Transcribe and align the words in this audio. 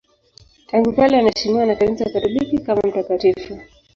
Tangu 0.69 0.93
kale 0.95 1.17
anaheshimiwa 1.19 1.65
na 1.65 1.75
Kanisa 1.75 2.05
Katoliki 2.09 2.57
kama 2.57 2.81
mtakatifu. 2.81 3.57